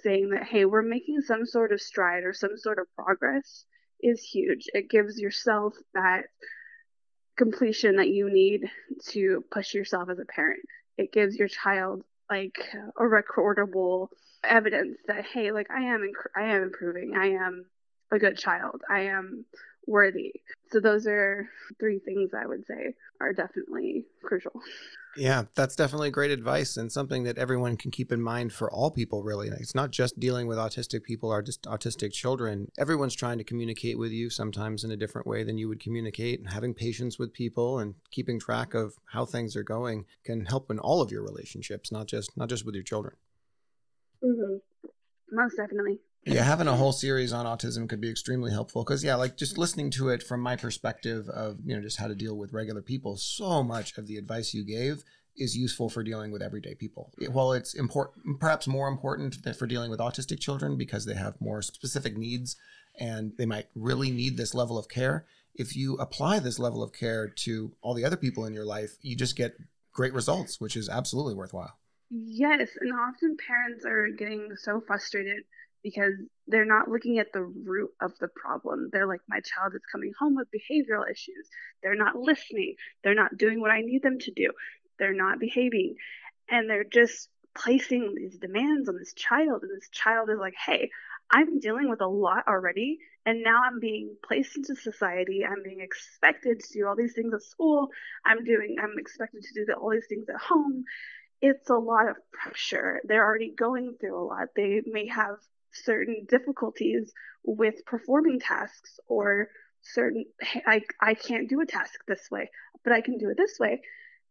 saying 0.03 0.31
that, 0.31 0.45
hey, 0.45 0.65
we're 0.65 0.83
making 0.83 1.21
some 1.23 1.47
sort 1.47 1.73
of 1.73 1.81
stride 1.81 2.25
or 2.25 2.33
some 2.33 2.57
sort 2.57 2.79
of 2.79 2.87
progress 2.95 3.65
is 4.01 4.23
huge. 4.23 4.67
It 4.75 4.91
gives 4.91 5.19
yourself 5.19 5.75
that 5.95 6.25
completion 7.37 7.97
that 7.97 8.09
you 8.09 8.31
need 8.31 8.63
to 9.09 9.45
push 9.51 9.75
yourself 9.75 10.09
as 10.11 10.19
a 10.19 10.25
parent. 10.25 10.61
It 10.97 11.13
gives 11.13 11.37
your 11.37 11.49
child 11.49 12.03
like 12.31 12.59
a 12.99 13.03
recordable 13.03 14.09
evidence 14.45 14.99
that 15.07 15.25
hey, 15.25 15.53
like 15.53 15.71
I 15.71 15.83
am 15.83 16.01
inc- 16.01 16.41
I 16.41 16.55
am 16.55 16.63
improving. 16.65 17.15
I 17.17 17.31
am 17.31 17.65
a 18.11 18.19
good 18.19 18.37
child. 18.37 18.83
I 18.89 19.03
am 19.03 19.45
worthy. 19.89 20.33
So 20.71 20.81
those 20.81 21.07
are 21.07 21.49
three 21.81 21.99
things 21.99 22.31
I 22.35 22.47
would 22.47 22.67
say 22.67 22.95
are 23.21 23.33
definitely 23.33 24.05
crucial. 24.23 24.53
Yeah, 25.17 25.45
that's 25.55 25.75
definitely 25.75 26.11
great 26.11 26.31
advice 26.31 26.77
and 26.77 26.93
something 26.93 27.25
that 27.25 27.39
everyone 27.39 27.77
can 27.77 27.91
keep 27.91 28.13
in 28.13 28.21
mind 28.21 28.53
for 28.53 28.71
all 28.71 28.91
people, 28.91 29.25
really. 29.25 29.49
It's 29.49 29.75
not 29.75 29.91
just 29.91 30.21
dealing 30.21 30.47
with 30.47 30.59
autistic 30.59 31.03
people 31.03 31.31
or 31.31 31.43
just 31.43 31.63
autistic 31.63 32.13
children. 32.13 32.71
Everyone's 32.79 33.17
trying 33.17 33.39
to 33.39 33.45
communicate 33.45 33.99
with 33.99 34.13
you, 34.13 34.31
sometimes 34.31 34.85
in 34.85 34.93
a 34.93 34.97
different 34.97 35.27
way 35.27 35.43
than 35.43 35.59
you 35.59 35.69
would 35.69 35.81
communicate. 35.81 36.39
And 36.39 36.51
having 36.51 36.75
patience 36.75 37.19
with 37.19 37.33
people 37.33 37.79
and 37.79 37.95
keeping 38.11 38.39
track 38.39 38.75
of 38.75 38.95
how 39.07 39.25
things 39.25 39.57
are 39.57 39.65
going 39.65 40.05
can 40.25 40.45
help 40.45 40.71
in 40.71 40.79
all 40.79 41.01
of 41.01 41.11
your 41.11 41.23
relationships, 41.23 41.91
not 41.91 42.07
just 42.07 42.37
not 42.37 42.49
just 42.49 42.65
with 42.65 42.75
your 42.75 42.85
children. 42.85 43.17
Mm-hmm. 44.23 44.59
Most 45.33 45.57
definitely 45.57 45.99
yeah 46.25 46.43
having 46.43 46.69
a 46.69 46.77
whole 46.77 46.93
series 46.93 47.33
on 47.33 47.47
autism 47.47 47.89
could 47.89 48.01
be 48.01 48.11
extremely 48.11 48.51
helpful 48.51 48.85
because 48.85 49.03
yeah 49.03 49.15
like 49.15 49.37
just 49.37 49.57
listening 49.57 49.91
to 49.91 50.09
it 50.09 50.23
from 50.23 50.41
my 50.41 50.57
perspective 50.57 51.29
of 51.29 51.59
you 51.65 51.75
know 51.75 51.83
just 51.83 51.99
how 51.99 52.09
to 52.09 52.15
deal 52.15 52.37
with 52.37 52.53
regular 52.53 52.83
people 52.83 53.17
so 53.17 53.63
much 53.63 53.97
of 53.97 54.07
the 54.07 54.17
advice 54.17 54.53
you 54.53 54.65
gave 54.65 55.05
is 55.39 55.57
useful 55.57 55.89
for 55.89 56.03
dealing 56.03 56.31
with 56.31 56.43
everyday 56.43 56.75
people. 56.75 57.13
While 57.31 57.53
it's 57.53 57.75
important 57.75 58.41
perhaps 58.41 58.67
more 58.67 58.89
important 58.89 59.37
for 59.57 59.67
dealing 59.67 59.91
with 59.91 60.01
autistic 60.01 60.41
children 60.41 60.77
because 60.77 61.05
they 61.05 61.15
have 61.15 61.41
more 61.41 61.63
specific 61.63 62.17
needs 62.17 62.57
and 62.99 63.33
they 63.39 63.47
might 63.47 63.67
really 63.75 64.11
need 64.11 64.37
this 64.37 64.55
level 64.55 64.79
of 64.79 64.89
care 64.89 65.27
if 65.55 65.77
you 65.77 65.95
apply 65.97 66.39
this 66.39 66.59
level 66.59 66.83
of 66.83 66.93
care 66.93 67.29
to 67.29 67.73
all 67.81 67.95
the 67.95 68.05
other 68.05 68.17
people 68.17 68.45
in 68.45 68.55
your 68.55 68.65
life 68.65 68.97
you 69.03 69.17
just 69.17 69.37
get 69.37 69.57
great 69.93 70.13
results 70.13 70.61
which 70.61 70.77
is 70.77 70.89
absolutely 70.89 71.35
worthwhile. 71.35 71.79
Yes 72.11 72.71
and 72.81 72.93
often 72.93 73.37
parents 73.47 73.85
are 73.85 74.09
getting 74.09 74.51
so 74.57 74.83
frustrated 74.87 75.45
because 75.83 76.13
they're 76.47 76.65
not 76.65 76.89
looking 76.89 77.19
at 77.19 77.33
the 77.33 77.43
root 77.43 77.91
of 78.01 78.13
the 78.19 78.29
problem. 78.29 78.89
They're 78.93 79.07
like, 79.07 79.21
my 79.29 79.41
child 79.41 79.75
is 79.75 79.83
coming 79.91 80.13
home 80.19 80.37
with 80.37 80.49
behavioral 80.51 81.11
issues. 81.11 81.49
They're 81.83 81.95
not 81.95 82.17
listening. 82.17 82.75
They're 83.03 83.15
not 83.15 83.37
doing 83.37 83.61
what 83.61 83.71
I 83.71 83.81
need 83.83 84.03
them 84.03 84.19
to 84.21 84.31
do. 84.33 84.51
They're 84.99 85.15
not 85.15 85.39
behaving. 85.39 85.95
And 86.51 86.69
they're 86.69 86.85
just 86.85 87.29
placing 87.57 88.15
these 88.17 88.39
demands 88.39 88.89
on 88.89 88.97
this 88.97 89.13
child. 89.15 89.63
And 89.63 89.71
this 89.77 89.89
child 89.91 90.31
is 90.31 90.39
like, 90.39 90.55
hey, 90.65 90.91
I'm 91.31 91.61
dealing 91.61 91.91
with 91.91 92.01
a 92.01 92.07
lot 92.07 92.49
already. 92.49 92.99
And 93.27 93.43
now 93.43 93.61
I'm 93.65 93.79
being 93.79 94.17
placed 94.27 94.57
into 94.57 94.75
society. 94.75 95.45
I'm 95.45 95.63
being 95.63 95.81
expected 95.81 96.61
to 96.61 96.73
do 96.73 96.87
all 96.87 96.97
these 96.97 97.13
things 97.13 97.35
at 97.35 97.43
school. 97.43 97.89
I'm 98.25 98.45
doing, 98.45 98.77
I'm 98.83 98.95
expected 98.99 99.43
to 99.43 99.67
do 99.67 99.73
all 99.73 99.91
these 99.91 100.07
things 100.09 100.29
at 100.29 100.41
home. 100.41 100.85
It's 101.41 101.69
a 101.69 101.75
lot 101.75 102.09
of 102.09 102.17
pressure. 102.33 103.01
They're 103.05 103.25
already 103.25 103.53
going 103.57 103.97
through 104.01 104.19
a 104.19 104.25
lot. 104.25 104.49
They 104.57 104.83
may 104.87 105.09
have 105.09 105.37
certain 105.73 106.27
difficulties 106.29 107.13
with 107.45 107.85
performing 107.87 108.41
tasks 108.41 108.99
or 109.07 109.49
certain 109.83 110.25
hey, 110.41 110.63
I, 110.67 110.83
I 111.01 111.15
can't 111.15 111.49
do 111.49 111.61
a 111.61 111.67
task 111.67 112.01
this 112.07 112.29
way 112.31 112.51
but 112.83 112.93
i 112.93 113.01
can 113.01 113.17
do 113.17 113.31
it 113.31 113.37
this 113.37 113.59
way 113.61 113.81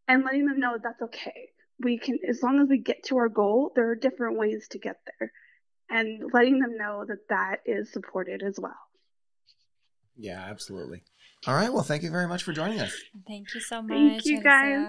and 0.08 0.24
letting 0.24 0.46
them 0.46 0.60
know 0.60 0.74
that 0.74 0.84
that's 0.84 1.02
okay. 1.04 1.50
We 1.80 2.00
can 2.00 2.20
as 2.28 2.42
long 2.42 2.60
as 2.62 2.70
we 2.70 2.80
get 2.80 3.04
to 3.06 3.18
our 3.18 3.30
goal 3.30 3.72
there 3.76 3.90
are 3.90 3.96
different 3.96 4.38
ways 4.38 4.68
to 4.72 4.80
get 4.80 4.98
there 5.20 5.32
and 5.90 6.32
letting 6.34 6.60
them 6.60 6.78
know 6.78 7.06
that 7.08 7.28
that 7.30 7.58
is 7.66 7.92
supported 7.92 8.42
as 8.42 8.60
well. 8.60 8.78
Yeah 10.16 10.44
absolutely. 10.50 11.04
All 11.46 11.54
right 11.54 11.72
well 11.72 11.84
thank 11.84 12.04
you 12.04 12.10
very 12.10 12.28
much 12.28 12.44
for 12.44 12.54
joining 12.54 12.80
us. 12.80 12.96
Thank 13.28 13.54
you 13.54 13.62
so 13.62 13.82
much 13.82 13.90
thank 13.90 14.26
you 14.26 14.42
guys 14.42 14.86